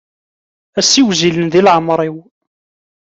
Ad 0.77 0.83
ssiwzilen 0.85 1.47
di 1.49 1.61
leɛmer-iw. 1.65 2.17